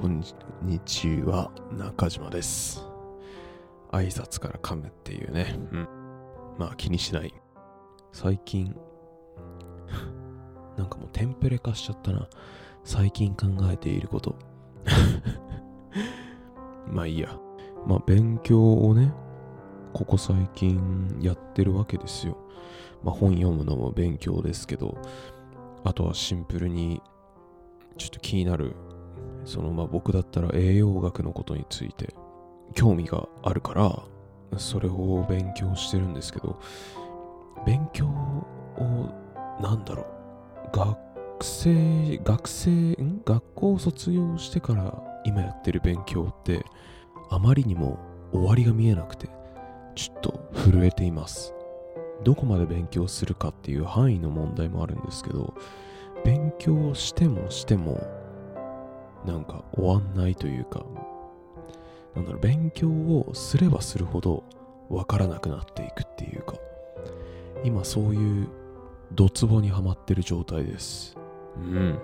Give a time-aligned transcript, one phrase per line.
[0.00, 0.22] こん
[0.62, 2.86] にちは、中島です。
[3.90, 5.58] 挨拶から噛むっていうね。
[5.72, 5.88] うん。
[6.56, 7.34] まあ気にしない。
[8.12, 8.76] 最近、
[10.78, 12.28] なんかもうテンプレ化しちゃったな。
[12.84, 14.36] 最近考えていること。
[16.86, 17.36] まあいいや。
[17.84, 19.12] まあ勉強をね、
[19.92, 22.36] ここ最近やってるわけですよ。
[23.02, 24.96] まあ本読むのも勉強ですけど、
[25.82, 27.02] あとはシンプルに
[27.96, 28.76] ちょっと気になる
[29.48, 32.14] そのまあ僕だったら栄養学のことについて
[32.74, 34.02] 興味があるから
[34.58, 36.60] それを勉強してるんですけど
[37.64, 39.10] 勉強を
[39.60, 40.06] なんだろ
[40.72, 40.98] う学
[41.40, 43.22] 生学生ん？
[43.24, 46.64] 学校を卒業してから今やってる勉強って
[47.30, 47.98] あまりにも
[48.32, 49.28] 終わりが見えなくて
[49.94, 51.54] ちょっと震えています。
[52.22, 55.54] どこまで勉強するかっていう範囲の問題もあるんですけど
[56.24, 58.00] 勉強してもしても
[59.26, 60.84] なんか終わんないというか
[62.14, 64.44] なんだろう勉強をすればするほど
[64.88, 66.56] わからなくなっていくっていうか
[67.64, 68.48] 今そういう
[69.12, 71.16] ドツボにはまってる状態です。
[71.56, 71.98] うん。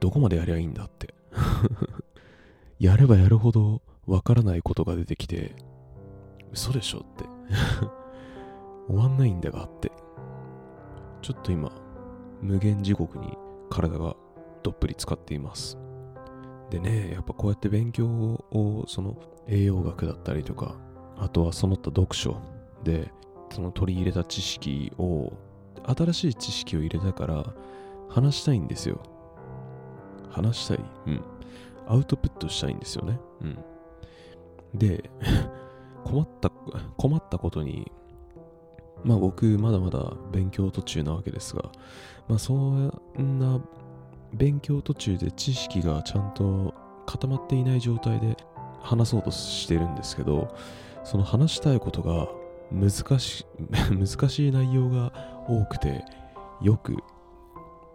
[0.00, 1.14] どこまでやりゃいいんだって。
[2.80, 5.54] やればやるほどわからないことが出てきて
[6.52, 7.24] 嘘でしょって。
[8.88, 9.92] 終わんないんだがって。
[11.20, 11.70] ちょっと今
[12.40, 13.36] 無限地獄に
[13.70, 14.16] 体が
[14.62, 15.76] どっぷり使っています
[16.70, 19.16] でねやっぱこうやって勉強をその
[19.46, 20.76] 栄養学だったりとか
[21.16, 22.40] あとはその他読書
[22.84, 23.10] で
[23.50, 25.32] その取り入れた知識を
[25.84, 27.44] 新しい知識を入れたから
[28.08, 29.00] 話したいんですよ。
[30.30, 30.80] 話したい。
[31.06, 31.22] うん。
[31.86, 33.18] アウトプットしたいんですよね。
[33.40, 33.58] うん。
[34.74, 35.10] で
[36.04, 36.50] 困った
[36.96, 37.90] 困ったことに
[39.04, 41.70] まあ僕まだまだ勉強途中なわけですが
[42.28, 43.60] まあそんな
[44.32, 46.74] 勉強途中で知識がちゃんと
[47.06, 48.36] 固まっていない状態で
[48.80, 50.54] 話そうとしてるんですけど
[51.04, 52.28] その話したいことが
[52.70, 53.46] 難し
[53.90, 55.12] 難しい内容が
[55.48, 56.04] 多くて
[56.60, 56.96] よく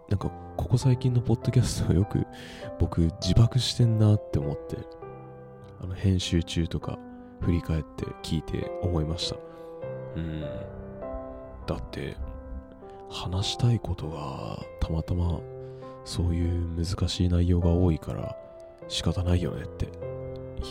[0.08, 2.26] なんかここ最近のポッドキャストをよく
[2.78, 4.76] 僕自爆してんなって思って
[5.80, 6.98] あの編集中とか
[7.40, 9.36] 振り返って聞いて思いました。
[10.16, 10.40] うん。
[11.66, 12.16] だって
[13.10, 15.40] 話したいことがたまたま
[16.04, 18.36] そういう難しい内容が多いから
[18.88, 19.88] 仕方ないよねって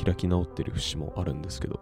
[0.03, 1.79] 開き直ってる節もあるんですけど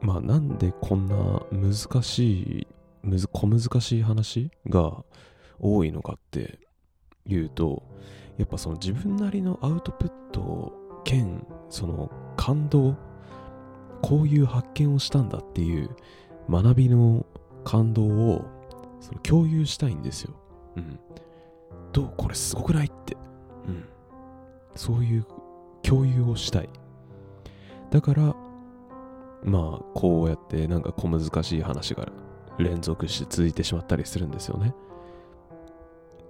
[0.00, 2.66] まあなんでこんな難しい
[3.02, 5.04] むず小難しい話が
[5.58, 6.58] 多いのかって
[7.26, 7.82] いうと
[8.38, 10.72] やっぱその自分なりのアウトプット
[11.04, 12.96] 兼その感動
[14.02, 15.90] こういう発見をしたんだっていう
[16.50, 17.24] 学びの
[17.64, 18.44] 感動を
[19.00, 20.34] その共有したいんですよ。
[20.76, 20.98] うん。
[21.92, 23.16] どうこれすごくないって。
[23.66, 23.84] うん。
[24.74, 25.26] そういう
[25.82, 26.68] 共有をしたい。
[27.90, 28.34] だから、
[29.44, 32.08] まあ、こうやってなんか小難しい話が
[32.58, 34.74] 連続して続いてしまったりするんですよね。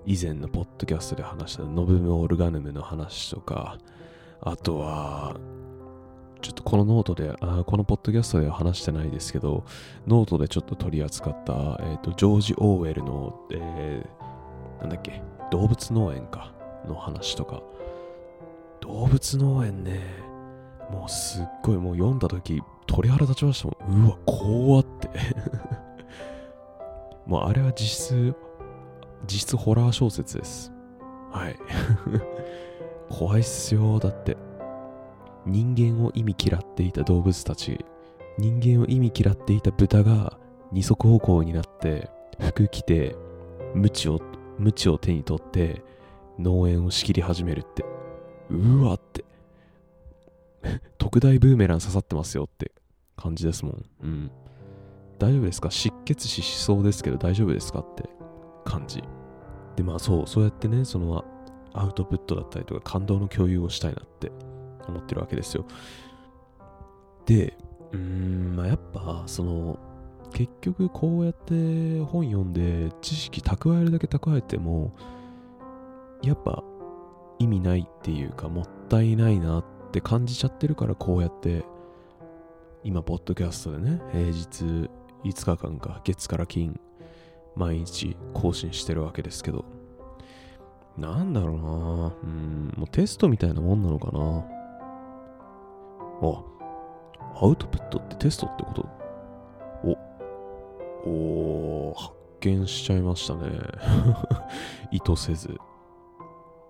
[0.05, 3.79] 以前のポッドキャストで話したノヴム・オルガヌムの話とか、
[4.41, 5.37] あとは、
[6.41, 9.65] ちょっとこのノートで、あこのポッドキャストでは話してないですけど、
[10.09, 14.22] ノートでちょっと取り扱った、えーとジョージ・オーウェルの、えー
[14.83, 16.53] なんだっけ、動物農園か、
[16.87, 17.63] の話とか。
[18.81, 20.01] 動物農園ね、
[20.91, 24.07] もうすっごい、もう読んだ時鳥肌立ちましたもん。
[24.07, 25.09] うわ、怖って。
[27.27, 28.35] もうあれは実質、
[29.27, 30.73] 実質ホラー小説です。
[31.31, 31.57] はい。
[33.09, 34.37] 怖いっすよ、だって。
[35.47, 37.85] 人間を意味嫌っていた動物たち、
[38.37, 40.39] 人間を意味嫌っていた豚が
[40.73, 42.11] 二足歩行になって、
[42.41, 43.15] 服着て、
[43.75, 44.21] 鞭を、
[44.59, 45.83] 鞭を手に取って、
[46.39, 47.85] 農園を仕切り始めるって。
[48.51, 49.25] うわって。
[50.99, 52.73] 特大ブーメラン刺さってますよって
[53.17, 53.85] 感じですもん。
[54.03, 54.31] うん。
[55.19, 55.71] 大丈夫ですか？
[55.71, 58.09] 失血死しそうですけど大丈夫ですかって
[58.65, 59.03] 感じ。
[59.77, 61.25] で、まあそう、そうやってね、その
[61.73, 64.31] アウトプットだったりとか感動の共有をしたいなって
[64.89, 65.65] 思ってるわけですよ。
[67.27, 67.57] で、
[67.93, 69.79] うーん、まあやっぱ、その、
[70.33, 74.93] 結局こうやって本読んで知識蓄えるだけ蓄えても、
[76.23, 76.63] やっぱ
[77.39, 81.65] 意味ないっていうかもったいないなって感じちゃってるからこうやって
[82.85, 84.89] 今ポッドキャストでね平日
[85.25, 86.79] 5日間か月から金
[87.57, 89.65] 毎日更新してるわけですけど。
[90.97, 91.63] なんだろうな。
[92.23, 92.73] うん。
[92.77, 94.45] もうテストみたいなもんなのかな。
[96.23, 96.45] あ
[97.43, 99.02] アウトプットってテストってこと？
[101.05, 103.51] おお発見しちゃいましたね
[104.91, 105.57] 意図せず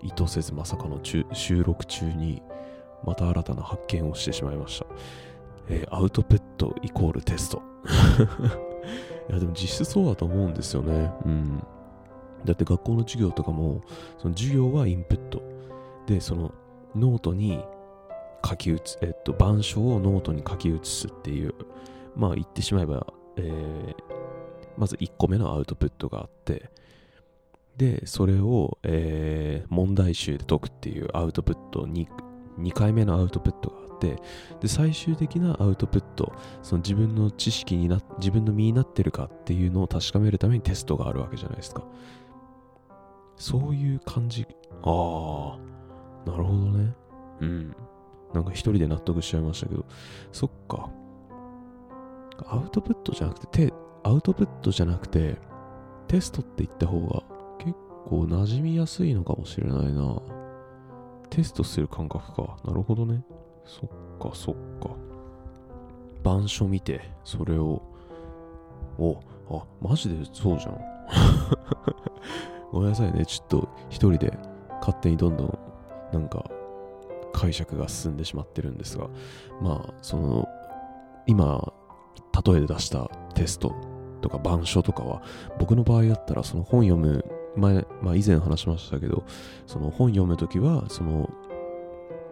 [0.03, 2.43] 意図せずまさかの収録中に
[3.05, 4.87] また新たな発見をしてしまいました。
[5.69, 7.63] えー、アウトプットイコールテスト。
[9.31, 11.13] いや、でも実質そうだと思うんですよね。
[11.25, 11.63] うん。
[12.45, 13.81] だって学校の授業とかも、
[14.19, 15.43] その授業はインプット。
[16.07, 16.53] で、その
[16.97, 17.65] ノートに
[18.45, 21.55] 書き写す、えっと、板書をノートに書き写すっていう、
[22.17, 23.07] まあ言ってしまえば、
[23.37, 24.12] えー、
[24.77, 26.71] まず1個目のアウトプットがあって、
[27.77, 32.09] で、それを、えー、問題集で解くっていうアウトプットに、
[32.59, 34.17] 2回目のアウトプットがあって、
[34.61, 36.33] で、最終的なアウトプット、
[36.63, 41.85] その自分の知識にな、自分の身になってるかっていうのを確かめるためにテストがあるわけじゃないですか。
[43.37, 44.47] そういう感じ。
[44.83, 45.57] あ
[46.27, 46.95] あ、なるほどね。
[47.41, 47.77] うん。
[48.35, 49.85] なんか一人で納得しちゃいましたけど、
[50.31, 50.91] そっか。
[52.47, 53.72] アウトプットじゃなくて、
[54.05, 55.37] アウトプットじゃなくて、
[56.09, 57.23] テストって言った方が
[57.59, 57.77] 結
[58.07, 60.21] 構馴染みやすいのかもしれないな。
[61.31, 62.57] テストする感覚か。
[62.65, 63.25] なるほどね。
[63.65, 63.89] そっ
[64.19, 64.91] か、そっか。
[66.21, 67.83] 板書見て、それを、
[68.99, 70.25] お、あ、マジで？
[70.33, 70.79] そうじゃん。
[72.71, 73.25] ごめんなさいね。
[73.25, 74.39] ちょっと一人で
[74.81, 75.59] 勝手にどんどん
[76.13, 76.45] なんか
[77.33, 79.09] 解釈が進んでしまってるんですが、
[79.61, 80.47] まあ、その、
[81.27, 81.73] 今、
[82.45, 83.75] 例えで出したテスト
[84.23, 85.23] とか板書とかは、
[85.59, 87.25] 僕の場合だったら、その本読む、
[87.57, 89.25] 前、まあ以前話しましたけど、
[89.67, 91.29] その本読むときは、その、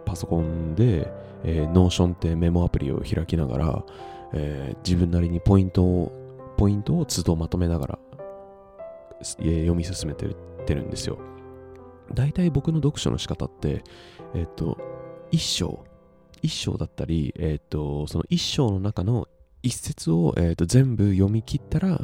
[0.05, 1.11] パソコンで、
[1.43, 3.85] えー、 Notion ってメモアプリを開きながら、
[4.33, 6.11] えー、自分なりにポイントを、
[6.57, 7.99] ポイントを都度まとめながら、
[9.19, 10.35] えー、読み進めてる
[10.65, 11.17] てるんですよ。
[12.13, 13.83] 大体僕の読書の仕方って、
[14.33, 14.77] えっ、と、
[15.31, 15.83] 一章、
[16.41, 19.27] 一章だったり、えっ、と、その一章の中の
[19.63, 21.99] 一節を、えー、と全部読み切ったら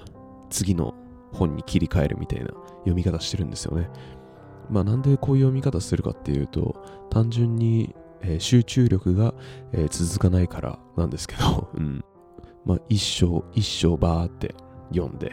[0.49, 0.93] 次の
[1.31, 2.47] 本に切り替えるみたいな
[2.79, 3.89] 読み方してるんですよね。
[4.69, 9.33] まあなんでこういう読み方するかっていうと単純に、えー、集中力が、
[9.73, 12.03] えー、続かないからなんですけど、 うん。
[12.65, 14.55] まあ一章一章バーって
[14.93, 15.31] 読んで、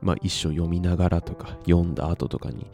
[0.00, 2.66] まあ一章読みながらとか読んだ後とかに、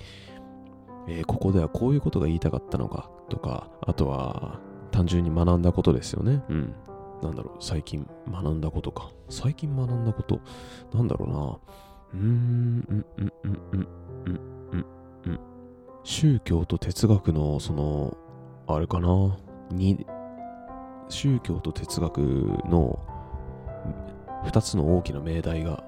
[1.08, 4.60] えー、ここではこういうことが言いたかったのかとか、あとは
[4.90, 6.42] 単純に学んだことですよね。
[6.48, 6.74] うん。
[7.22, 9.10] なんだろう、最近学んだことか。
[9.28, 10.40] 最近学んだこと、
[10.92, 11.58] なんだろうな。
[12.14, 13.88] うーん、うん、うん、うん、うん、
[14.26, 14.40] うん、
[14.72, 14.86] うん、
[15.26, 15.40] うん。
[16.02, 18.16] 宗教と哲学の、その、
[18.66, 19.36] あれかな。
[19.70, 20.06] に、
[21.08, 22.18] 宗教と哲学
[22.68, 22.98] の
[24.44, 25.84] 二つの大きな命題が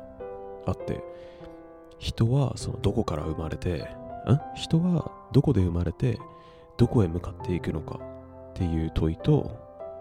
[0.67, 1.03] あって、
[1.99, 3.87] 人はそのどこから生まれて、ん？
[4.55, 6.19] 人はどこで生まれて、
[6.77, 8.01] どこへ向かっていくのか
[8.51, 9.51] っていう問いと、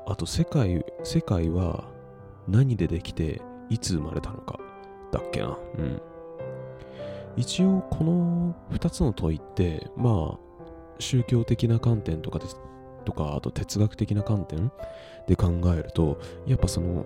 [0.05, 1.85] あと世界、世界は
[2.47, 4.59] 何でできていつ生まれたのか
[5.11, 5.57] だっけな。
[5.77, 6.01] うん。
[7.37, 10.39] 一応この2つの問いって、まあ、
[10.99, 12.57] 宗教的な観点とかです
[13.05, 14.71] とか、あと哲学的な観点
[15.27, 17.05] で考えると、やっぱその、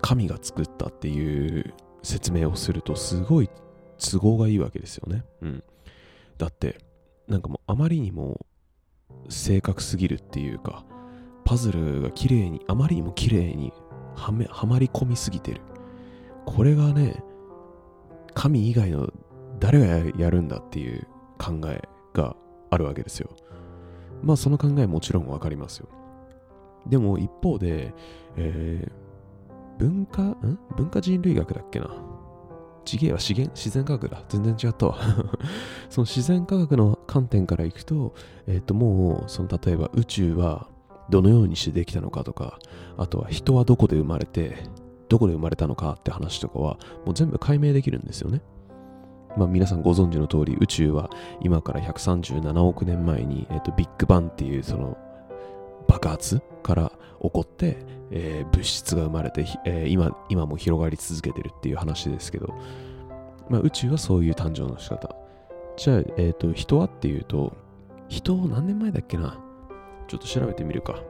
[0.00, 3.50] 神が作ったっていう説明をすると、すごい
[3.98, 5.24] 都合がいいわけですよね。
[5.42, 5.64] うん。
[6.38, 6.78] だって、
[7.28, 8.44] なんかもうあまりにも
[9.28, 10.84] 正確すぎるっていうか、
[11.44, 13.72] パズルが綺麗に、あまりにも綺麗に
[14.14, 15.60] はめ、はまり込みすぎてる。
[16.44, 17.22] これがね、
[18.34, 19.12] 神以外の
[19.60, 21.06] 誰がやるんだっていう
[21.38, 21.82] 考え
[22.14, 22.36] が
[22.70, 23.30] あるわけですよ。
[24.22, 25.88] まあその考えもちろんわかりますよ。
[26.86, 27.94] でも一方で、
[28.36, 30.58] えー、文化、ん？
[30.76, 31.90] 文化人類学だっけな？
[32.84, 34.24] 地芸は資源自然科学だ。
[34.28, 34.96] 全然違ったわ
[35.88, 38.14] その自然科学の観点からいくと、
[38.46, 40.68] えっ、ー、ともう、その例えば宇宙は
[41.10, 42.58] どのようにしてできたのかとか、
[42.96, 44.56] あとは人はどこで生まれて、
[45.08, 48.42] どこで生まれたのかって話とかは、もう全部解明できるんですよね。
[49.36, 54.96] まあ皆さんご存知の通り、宇宙は今から137億年前に、えーと、ビッグバンっていうその
[55.88, 56.92] 爆発から
[57.22, 57.78] 起こって、
[58.10, 62.54] えー、物質が生まれて、えー、今今も広がり続けてるっていう話ですけど、
[63.48, 65.14] まあ、宇宙はそういう誕生の仕方。
[65.76, 67.52] じゃあ、えーと人はっていうと、
[68.08, 69.38] 人何年前だっけな
[70.12, 71.02] ちょっと調べてみるか。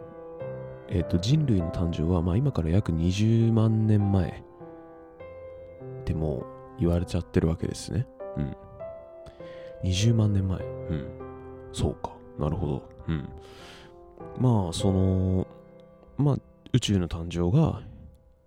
[0.88, 4.44] えっ、ー、と、人類の誕生は、まあ今から約20万年前
[6.02, 6.46] ってもう
[6.78, 8.06] 言われちゃってるわけですね。
[8.36, 8.56] うん。
[9.82, 10.60] 20万年前。
[10.60, 10.62] う
[10.94, 11.08] ん。
[11.72, 12.12] そうか。
[12.38, 12.88] なるほど。
[13.08, 13.28] うん。
[14.38, 15.48] まあ、その、
[16.16, 16.36] まあ、
[16.72, 17.82] 宇宙の誕生が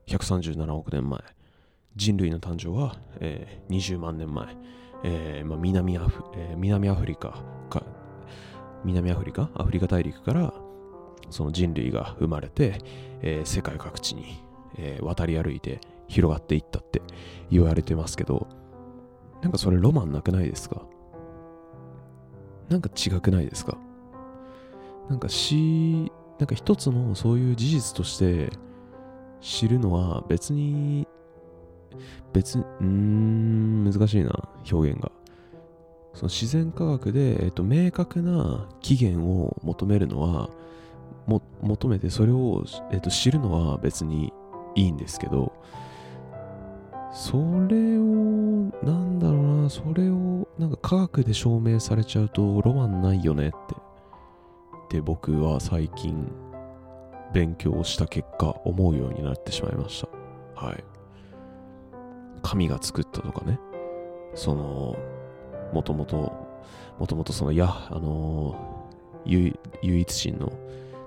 [0.08, 1.20] 137億年前。
[1.98, 4.56] 人類の誕生は、えー、20万年前。
[5.04, 7.84] えーまあ、南アフえー、南アフリカか
[8.86, 10.54] 南アフリカ、アフリカ大陸から
[11.30, 12.80] その人類が生まれて、
[13.22, 14.44] えー、世界各地に、
[14.78, 17.02] えー、渡り歩いて広がっていったって
[17.50, 18.48] 言われてますけど、
[19.42, 20.84] なんかそれロマンなくないですか？
[22.70, 23.78] なんか違くないですか？
[25.10, 28.50] なんかし、なんか一つのそういう事実として
[29.42, 31.08] 知るのは別に、
[32.34, 35.12] 別に、うーん、難しいな、表現が。
[36.16, 40.50] その自然科学で、えっと、明確な起源を求めるのは、
[41.28, 44.32] も求めてそれを、えっと、知るのは別に
[44.76, 45.52] いいんですけど、
[47.12, 47.34] そ
[47.68, 48.02] れを、
[48.82, 53.52] なんだろうな、それを、なんか科学で証明されちゃうとロマンないよねっ
[54.90, 54.96] て。
[54.96, 56.32] で、僕は最近、
[57.34, 60.02] 勉強した結果、思うようになってしまいまし
[60.56, 60.62] た。
[60.66, 60.84] はい。
[62.42, 63.60] 神が作ったとかね、
[64.34, 64.96] その、
[65.76, 66.32] もともと、
[66.98, 68.88] もともとその、や、あの
[69.26, 70.54] 唯一神の、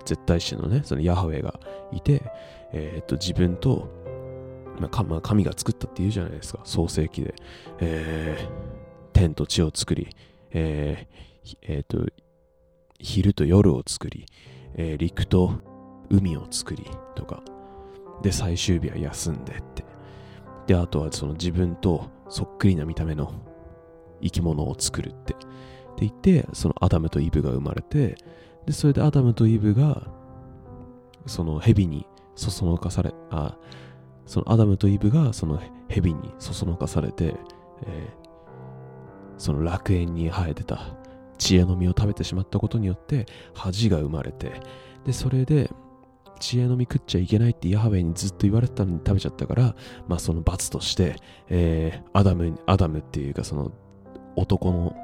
[0.04, 1.58] 絶対神のね、そのヤハウェが
[1.90, 2.22] いて、
[2.72, 3.88] えー、っと、自分と、
[4.78, 7.34] まあ、まあ、神が作ったって言うじゃないですか、創世記で。
[7.80, 8.48] えー、
[9.14, 10.08] 天と地を作り、
[10.50, 12.04] えー、えー、と、
[12.98, 14.26] 昼と夜を作り、
[14.74, 15.54] えー、陸と
[16.10, 16.84] 海を作り
[17.14, 17.42] とか、
[18.22, 19.86] で、最終日は休んでって。
[20.66, 23.47] で、あとはその自分とそっくりな見た目の
[24.22, 25.34] 生き物を作るって。
[25.34, 25.46] って
[26.00, 28.16] 言って、そのアダムとイブが生まれて、
[28.66, 30.06] で、それでアダムとイブが、
[31.26, 32.06] その蛇に
[32.36, 33.56] そそのかされ、あ、
[34.26, 37.34] そのアダムとイブがその蛇にそそのかされて、
[37.86, 40.96] えー、その楽園に生えてた
[41.38, 44.60] 知恵の実を食べてしまったことによって恥が生まれて、
[45.04, 45.70] で、それで
[46.38, 49.74] 知恵の実食っちゃいけないってヤハウェにずっと言われてたのに食べちゃったから、
[50.06, 51.16] まあその罰として、
[51.48, 53.72] えー、アダム、アダムっていうかその
[54.38, 54.96] 男の、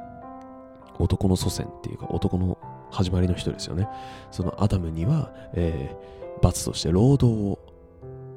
[0.98, 2.56] 男の祖先っていうか男の
[2.90, 3.88] 始まりの人ですよね。
[4.30, 7.58] そのアダムには、えー、罰として労働を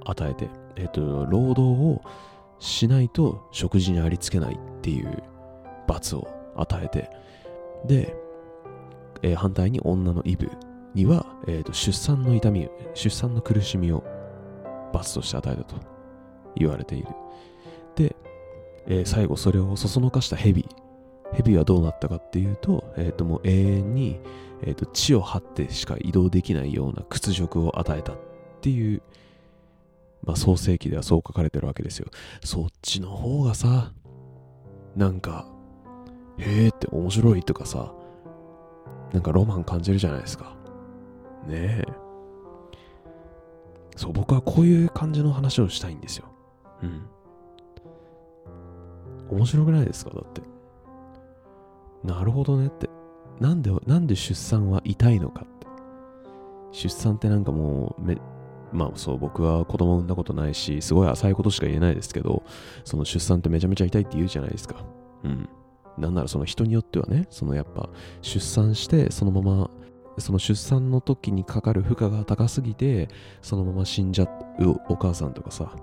[0.06, 2.02] 与えて、え、ー、と、労働を
[2.60, 5.24] しないと食事にありつけないっていう
[5.88, 7.12] 罰を与えて、
[7.86, 8.16] で、
[9.22, 10.50] えー、反対に女のイブ
[10.96, 14.04] には、えーと、出産の痛み、出産の苦しみを
[14.94, 15.76] 罰として与えたと
[16.56, 17.10] 言われている。
[17.96, 18.16] で、
[18.88, 20.66] えー、最後それをそそのかした蛇。
[21.34, 24.20] 蛇はどうなったかっていうと、えっ、ー、ともう永遠に、
[24.62, 28.18] えーと、地を張ってしか移動できないような屈辱を与えたっ
[28.62, 29.02] ていう
[30.24, 32.08] まあ、創世記ではそう書かれてるわけですよ。
[32.44, 33.94] そっちの方がさ、
[34.96, 35.48] なんか、
[36.38, 37.94] へえって面白いとかさ、
[39.14, 40.56] なんかロマン感じるじゃないですか。
[41.48, 41.94] ねえ。
[43.96, 46.26] そう、僕はこういう感じの話をしたいんですよ。
[46.84, 47.06] うん。
[49.30, 50.12] 面白くないですか？
[50.12, 50.42] だって。
[52.08, 52.90] なるほどねって。
[53.40, 55.68] なんで、なんで出産は痛いのかって。
[56.72, 58.18] 出産ってなんかもうめ、
[58.72, 62.44] まあそう、僕は子供産んだことないし、すごい浅いことしか言えないですけど、
[62.86, 64.86] その出産ってめちゃめちゃ痛いって言うじゃないですか。
[65.24, 65.50] うん。
[65.98, 67.90] なんならその人によってはね、そのやっぱ
[68.22, 69.70] 出産してそのまま、
[70.18, 73.10] その出産の時にかかる負荷が高すぎて、
[73.42, 74.26] そのまま死んじゃ
[74.60, 75.76] うお母さんとかさ、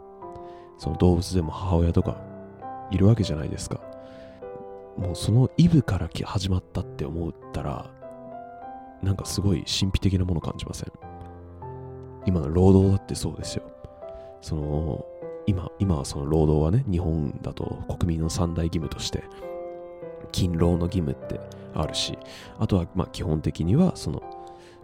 [0.79, 2.17] その動物でも母親とか
[2.91, 3.94] いるわけじゃないですか。
[4.97, 7.91] もうそのイブから始まったって思ったら、
[9.03, 10.93] なんかすごい神秘的なもの感じません？
[12.27, 13.65] 今の労働だってそうですよ。
[14.41, 15.05] その、
[15.47, 17.65] 今、今はその労働はね、日本だと
[17.99, 19.25] 国民の三大義務として、
[20.33, 21.39] 勤労の義務って
[21.75, 22.19] あるし、
[22.59, 24.23] あとはま基本的には、その、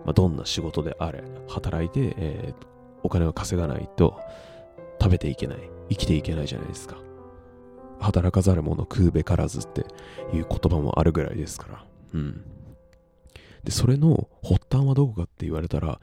[0.04, 2.66] まあ、どんな仕事であれ、働いて、えー、
[3.02, 4.20] お金を稼がないと
[5.00, 6.98] 食べていけない、生きていけないじゃないですか。
[8.00, 9.82] 働かざる者食うべからずって
[10.34, 11.84] いう言葉もあるぐらいですから。
[12.14, 12.44] うん。
[13.62, 16.00] で、それの発端はどこかって言われたら、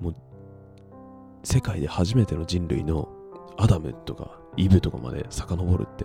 [0.00, 0.16] もう
[1.42, 3.08] 世界で初めての人類の
[3.56, 6.04] アダムとかイブとかまで遡るって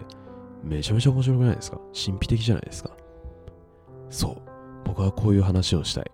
[0.64, 1.80] めちゃめちゃ面白くないですか？
[1.94, 2.92] 神秘的じゃないですか？
[4.10, 4.42] そう。
[4.86, 6.12] 僕はこういう話をしたい。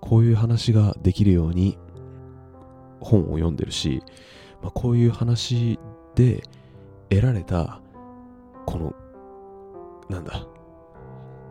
[0.00, 1.78] こういう話ができるように
[3.00, 4.02] 本を読んでるし、
[4.62, 5.78] まあ、こういう話
[6.14, 6.42] で
[7.10, 7.80] 得られた
[8.66, 8.94] この
[10.08, 10.46] なんだ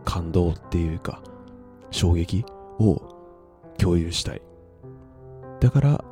[0.04, 1.22] 感動っていうか
[1.92, 2.46] 衝撃
[2.80, 3.02] を
[3.78, 4.42] 共有したい。
[5.60, 6.04] だから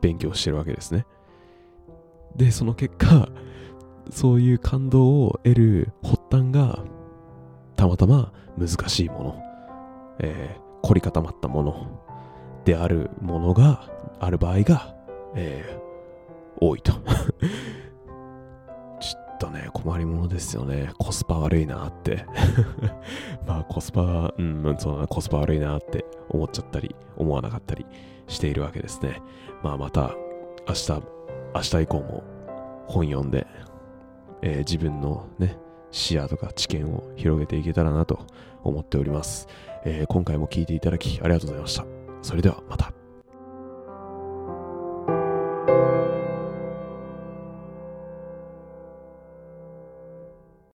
[0.00, 1.06] 勉強してるわけですね。
[2.36, 3.28] で、その結果、
[4.10, 6.84] そういう感動を得る発端が、
[7.76, 9.42] たまたま難しいもの、
[10.20, 11.86] えー、凝り固まったもの
[12.64, 13.90] であるものが、
[14.20, 14.94] ある場合が、
[15.34, 16.92] えー、多いと。
[19.40, 20.92] とね、困りものですよね。
[20.98, 22.26] コスパ悪いなって。
[23.48, 27.86] まあ、コスパ、うん、そうな、コスパ悪いなって思っちゃったり、思わなかったり
[28.28, 29.22] しているわけですね。
[29.62, 30.14] まあ、また
[30.68, 31.02] 明日、
[31.54, 32.22] 明日以降も
[32.86, 33.46] 本読んで、
[34.42, 35.56] えー、自分のね、
[35.90, 38.20] 視野とか知見を広げていけたらなと
[38.62, 39.48] 思っております。
[39.84, 41.86] えー、今回も聞いていただきありがとうございました。
[42.20, 42.99] それではまた。